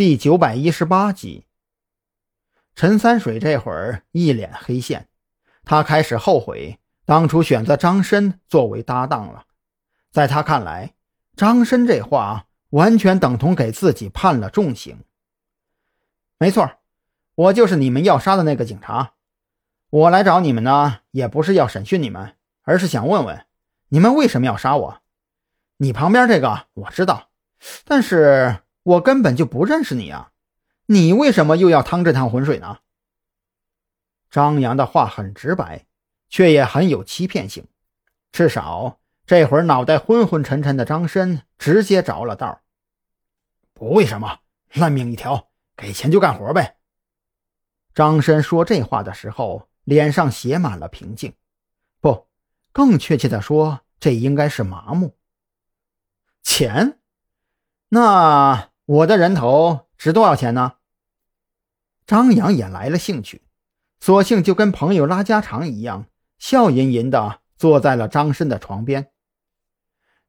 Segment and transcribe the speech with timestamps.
[0.00, 1.44] 第九百一十八集，
[2.74, 5.08] 陈三水这会儿一脸黑线，
[5.62, 9.44] 他开始后悔当初选择张申作为搭档了。
[10.10, 10.94] 在他看来，
[11.36, 15.04] 张申这话完全等同给自己判了重刑。
[16.38, 16.78] 没错，
[17.34, 19.12] 我就是你们要杀的那个警察。
[19.90, 23.44] 我来找你们呢，也不是要审讯你们，而是想问问
[23.90, 25.02] 你们为什么要杀我。
[25.76, 27.28] 你旁边这个我知道，
[27.84, 28.60] 但是。
[28.82, 30.32] 我根本就不认识你啊！
[30.86, 32.78] 你为什么又要趟这趟浑水呢？
[34.30, 35.86] 张扬的话很直白，
[36.28, 37.66] 却也很有欺骗性。
[38.32, 42.62] 至少这会儿脑袋昏昏沉沉的张申直接着了道
[43.74, 44.38] ：“不为什么，
[44.72, 46.76] 烂命一条，给钱就干活呗。”
[47.92, 51.34] 张申说这话的时候，脸上写满了平静，
[52.00, 52.28] 不，
[52.72, 55.16] 更确切的说，这应该是麻木。
[56.42, 56.98] 钱？
[57.88, 58.69] 那？
[58.90, 60.72] 我的人头值多少钱呢？
[62.08, 63.40] 张扬也来了兴趣，
[64.00, 66.06] 索性就跟朋友拉家常一样，
[66.40, 69.12] 笑吟吟的坐在了张申的床边。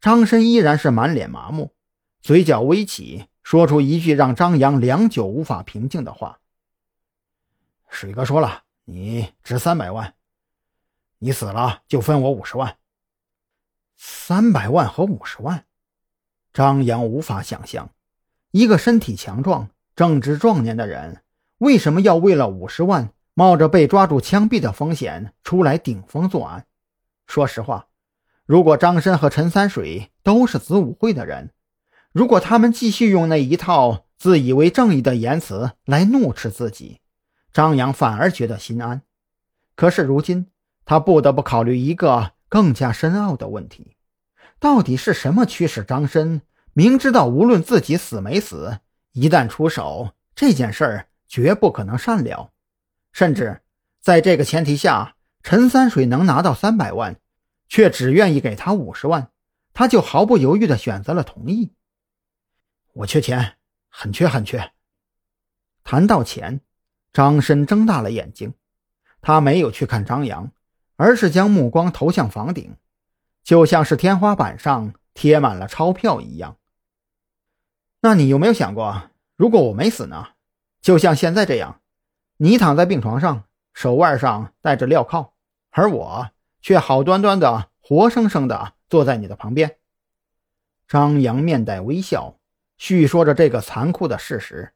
[0.00, 1.72] 张申依然是满脸麻木，
[2.20, 6.40] 嘴角微起，说出一句让张扬良久无法平静的话
[7.88, 10.14] ：“水哥说了，你值三百万，
[11.18, 12.76] 你死了就分我五十万。
[13.96, 15.64] 三百万和五十万，
[16.52, 17.88] 张扬无法想象。”
[18.50, 21.22] 一个身体强壮、正值壮年的人，
[21.58, 26.64] 为什么要为了五十万，冒着被抓住枪毙的风险出来顶风作案？
[27.26, 27.88] 说实话，
[28.46, 31.50] 如果张申和陈三水都是子午会的人，
[32.10, 37.00] 如果他们继续用那一套自以为正义的言辞来怒斥自己，
[37.52, 39.02] 张扬反而觉得心安。
[39.76, 40.46] 可是如今，
[40.86, 43.96] 他不得不考虑一个更加深奥的问题：
[44.58, 46.40] 到底是什么驱使张申？
[46.78, 48.78] 明知道无论自己死没死，
[49.10, 52.52] 一旦出手，这件事儿绝不可能善了。
[53.10, 53.62] 甚至
[53.98, 57.16] 在这个前提下，陈三水能拿到三百万，
[57.68, 59.32] 却只愿意给他五十万，
[59.72, 61.72] 他就毫不犹豫地选择了同意。
[62.92, 63.56] 我缺钱，
[63.88, 64.70] 很缺很缺。
[65.82, 66.60] 谈到钱，
[67.12, 68.54] 张申睁大了眼睛，
[69.20, 70.52] 他没有去看张扬，
[70.94, 72.76] 而是将目光投向房顶，
[73.42, 76.56] 就像是天花板上贴满了钞票一样。
[78.00, 80.28] 那你有没有想过，如果我没死呢？
[80.80, 81.80] 就像现在这样，
[82.36, 83.44] 你躺在病床上，
[83.74, 85.32] 手腕上戴着镣铐，
[85.70, 86.30] 而我
[86.62, 89.76] 却好端端的、活生生的坐在你的旁边。
[90.86, 92.38] 张扬面带微笑，
[92.76, 94.72] 叙说着这个残酷的事实。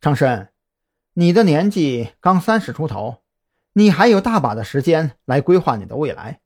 [0.00, 0.48] 张申，
[1.14, 3.22] 你的年纪刚三十出头，
[3.72, 6.40] 你还有大把的时间来规划你的未来。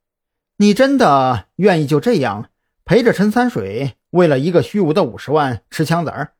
[0.57, 2.51] 你真的愿意就这样
[2.85, 3.97] 陪着陈三水？
[4.11, 6.35] 为了一个虚无的五十万吃枪子儿，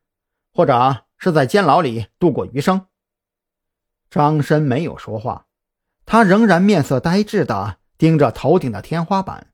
[0.53, 2.87] 或者是在监牢里度过余生。
[4.09, 5.47] 张申没有说话，
[6.05, 9.47] 他仍然面色呆滞地盯着头顶的天花板。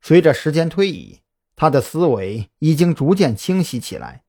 [0.00, 1.22] 随着时间推移，
[1.56, 4.22] 他的思维已经逐渐清晰起来。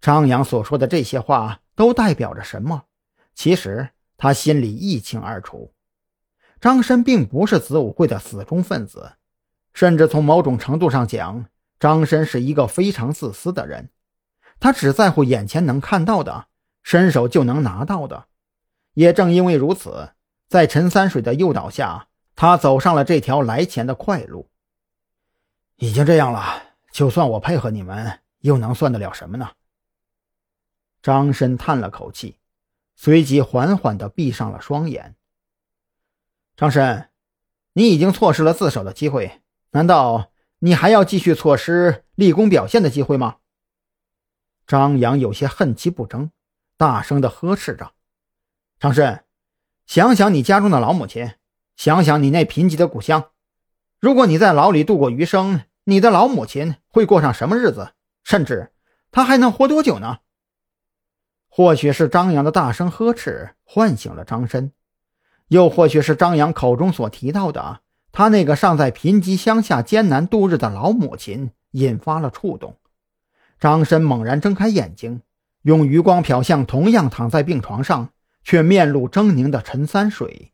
[0.00, 2.84] 张扬所说的这些话都代表着什么？
[3.34, 5.72] 其实他心里一清二楚。
[6.60, 9.12] 张申并不是子午会的死忠分子，
[9.72, 11.46] 甚至从某种程度上讲。
[11.78, 13.90] 张申是一个非常自私的人，
[14.58, 16.46] 他只在乎眼前能看到的，
[16.82, 18.26] 伸手就能拿到的。
[18.94, 20.12] 也正因为如此，
[20.48, 24.48] 在陈三水的诱导下，他走上了这条来钱的快路。
[25.76, 29.50] 已经这样了，就算我配合你们，又能算得了什么呢？
[31.02, 32.38] 张申叹了口气，
[32.94, 35.14] 随即缓缓地闭上了双眼。
[36.56, 37.10] 张申，
[37.74, 39.42] 你已经错失了自首的机会，
[39.72, 40.30] 难道？
[40.66, 43.36] 你还要继续错失立功表现的机会吗？
[44.66, 46.32] 张扬有些恨其不争，
[46.76, 47.92] 大声的呵斥着
[48.80, 49.22] ：“张申，
[49.86, 51.34] 想想你家中的老母亲，
[51.76, 53.30] 想想你那贫瘠的故乡。
[54.00, 57.92] 如果你在牢里度过余生，你的老母亲会过上什么日子？
[58.24, 58.72] 甚至
[59.12, 60.18] 她还能活多久呢？”
[61.48, 64.72] 或许是张扬的大声呵斥唤醒了张深，
[65.46, 67.82] 又或许是张扬口中所提到的。
[68.16, 72.74] 他那个尚在贫瘠乡下艰难度日的老母亲引发了触动，
[73.60, 75.20] 张申猛然睁开眼睛，
[75.64, 78.08] 用余光瞟向同样躺在病床上
[78.42, 80.52] 却面露狰狞的陈三水。